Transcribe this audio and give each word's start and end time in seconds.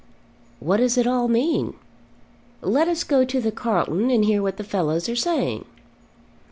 "What 0.59 0.77
does 0.77 0.97
it 0.97 1.05
all 1.05 1.27
mean?" 1.27 1.75
"Let 2.63 2.87
us 2.87 3.03
go 3.03 3.23
to 3.23 3.39
the 3.39 3.51
Carlton 3.51 4.09
and 4.09 4.25
hear 4.25 4.41
what 4.41 4.57
the 4.57 4.63
fellows 4.63 5.07
are 5.07 5.15
saying." 5.15 5.63